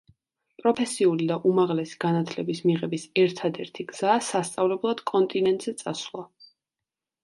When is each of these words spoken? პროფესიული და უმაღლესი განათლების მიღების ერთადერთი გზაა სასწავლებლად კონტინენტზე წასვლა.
პროფესიული 0.61 1.27
და 1.31 1.37
უმაღლესი 1.49 1.99
განათლების 2.07 2.63
მიღების 2.71 3.07
ერთადერთი 3.27 3.89
გზაა 3.95 4.19
სასწავლებლად 4.33 5.09
კონტინენტზე 5.15 5.81
წასვლა. 5.87 6.31